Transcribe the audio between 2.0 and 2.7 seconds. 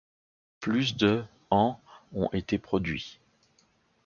ont été